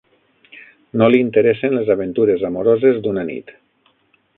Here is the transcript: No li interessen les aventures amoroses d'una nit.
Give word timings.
No 1.01 1.09
li 1.11 1.21
interessen 1.25 1.77
les 1.77 1.93
aventures 1.97 2.49
amoroses 2.53 3.01
d'una 3.05 3.29
nit. 3.33 3.59